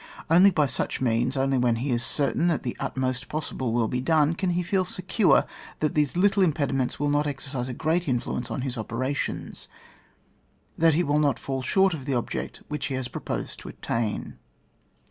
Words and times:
Only 0.31 0.49
by 0.49 0.65
such 0.65 0.99
means, 0.99 1.37
only 1.37 1.59
when 1.59 1.75
he 1.75 1.91
is 1.91 2.01
certain 2.03 2.47
that 2.47 2.63
the 2.63 2.75
utmost 2.79 3.29
possible 3.29 3.71
will 3.71 3.87
be 3.87 4.01
done, 4.01 4.33
can 4.33 4.49
he 4.49 4.63
feel 4.63 4.83
secure 4.83 5.45
that 5.77 5.93
these 5.93 6.17
little 6.17 6.41
impediments 6.41 6.99
will 6.99 7.11
not 7.11 7.27
exercise 7.27 7.67
a 7.67 7.73
great 7.75 8.07
influence 8.07 8.49
on 8.49 8.61
his 8.61 8.79
operations, 8.79 9.67
that 10.75 10.95
he 10.95 11.03
will 11.03 11.19
not 11.19 11.37
fall 11.37 11.61
short 11.61 11.93
of 11.93 12.05
the 12.07 12.15
object 12.15 12.63
which 12.67 12.87
he 12.87 12.99
proposed 13.09 13.59
to 13.59 13.69
at 13.69 13.79
tain. 13.83 14.39